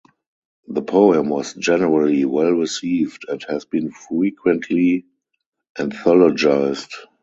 The 0.67 0.81
poem 0.81 1.29
was 1.29 1.53
generally 1.53 2.25
well 2.25 2.49
received 2.53 3.25
and 3.29 3.39
has 3.47 3.65
been 3.65 3.91
frequently 3.91 5.05
anthologized. 5.77 6.89